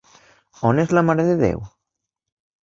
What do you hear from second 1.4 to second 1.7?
Déu?